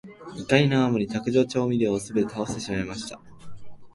[0.35, 3.21] 怒りのあまり、卓上調味料をすべて倒してしまいました。